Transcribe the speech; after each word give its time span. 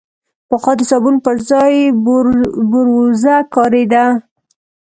پخوا 0.49 0.73
د 0.77 0.81
صابون 0.89 1.15
پر 1.25 1.37
ځای 1.49 1.75
بوروزه 2.71 3.35
کارېده. 3.55 4.05